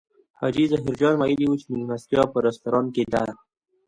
[0.39, 3.23] حاجي ظاهر جان ویلي و چې مېلمستیا په رستورانت کې ده.